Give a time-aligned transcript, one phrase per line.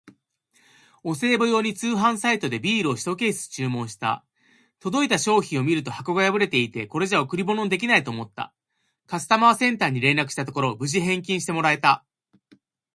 [1.03, 4.25] お歳暮用に通販サイトでビールをひとケース注文した。
[4.79, 8.51] 届いた商品を見ると箱が破れていて、これじゃ贈り物にできないと思った。
[9.05, 12.03] カスタマーセンターに連絡したところ、無事返金してもらえた！